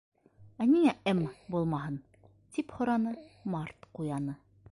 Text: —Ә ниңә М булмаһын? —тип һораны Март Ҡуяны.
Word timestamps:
—Ә 0.63 0.65
ниңә 0.69 0.93
М 1.11 1.19
булмаһын? 1.55 1.99
—тип 2.55 2.75
һораны 2.79 3.15
Март 3.57 3.89
Ҡуяны. 3.99 4.39